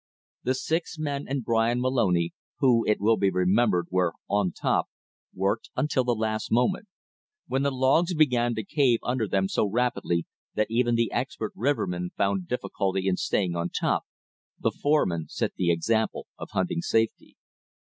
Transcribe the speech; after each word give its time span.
The 0.41 0.55
six 0.55 0.97
men 0.97 1.27
and 1.27 1.43
Bryan 1.43 1.79
Moloney 1.79 2.33
who, 2.57 2.83
it 2.87 2.99
will 2.99 3.17
be 3.17 3.29
remembered, 3.29 3.85
were 3.91 4.15
on 4.27 4.51
top 4.51 4.87
worked 5.31 5.69
until 5.75 6.03
the 6.03 6.15
last 6.15 6.51
moment. 6.51 6.87
When 7.45 7.61
the 7.61 7.69
logs 7.69 8.15
began 8.15 8.55
to 8.55 8.63
cave 8.63 8.97
under 9.03 9.27
them 9.27 9.47
so 9.47 9.67
rapidly 9.69 10.25
that 10.55 10.71
even 10.71 10.95
the 10.95 11.11
expert 11.11 11.51
rivermen 11.55 12.09
found 12.17 12.47
difficulty 12.47 13.07
in 13.07 13.15
"staying 13.17 13.55
on 13.55 13.69
top," 13.69 14.05
the 14.59 14.71
foreman 14.71 15.27
set 15.29 15.53
the 15.53 15.71
example 15.71 16.25
of 16.35 16.49
hunting 16.49 16.81
safety. 16.81 17.35